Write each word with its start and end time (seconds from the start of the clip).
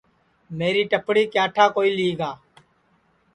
میری 0.57 0.83
ٹپڑی 0.91 1.23
کیا 1.33 1.45
ٹھا 1.55 1.65
کوئی 1.75 1.89
لی 1.97 2.09
گا 2.19 2.31